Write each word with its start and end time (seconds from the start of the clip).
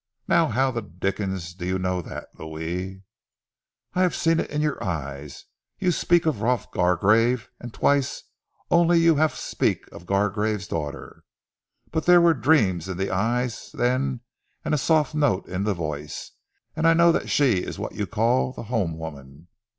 "Now 0.27 0.47
how 0.47 0.71
the 0.71 0.81
dickens 0.81 1.53
do 1.53 1.63
you 1.63 1.77
know 1.77 2.01
that, 2.01 2.29
Louis?" 2.33 3.03
"I 3.93 4.01
have 4.01 4.15
seen 4.15 4.39
it 4.39 4.49
in 4.49 4.59
your 4.59 4.83
eyes. 4.83 5.45
You 5.77 5.91
speak 5.91 6.25
of 6.25 6.41
Rolf 6.41 6.71
Gargrave, 6.71 7.51
an' 7.59 7.69
twice, 7.69 8.23
only 8.71 8.97
twice 8.97 9.03
you 9.05 9.15
hav' 9.17 9.35
speak 9.35 9.85
of 9.91 10.07
Gargrave's 10.07 10.67
daughter, 10.67 11.23
but 11.91 12.07
there 12.07 12.19
were 12.19 12.33
dreams 12.33 12.89
in 12.89 12.97
ze 12.97 13.11
eyes 13.11 13.69
then, 13.75 14.21
and 14.65 14.73
a 14.73 14.79
soft 14.79 15.13
note 15.13 15.47
in 15.47 15.67
ze 15.67 15.73
voice, 15.75 16.31
and 16.75 16.87
I 16.87 16.95
know 16.95 17.11
dat 17.11 17.29
she 17.29 17.57
is 17.63 17.77
what 17.77 17.93
you 17.93 18.07
call 18.07 18.53
ze 18.55 18.63
home 18.63 18.97
woman. 18.97 19.49